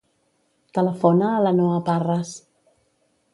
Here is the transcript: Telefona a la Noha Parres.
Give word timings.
Telefona 0.77 1.27
a 1.33 1.43
la 1.49 1.51
Noha 1.59 1.77
Parres. 1.91 2.33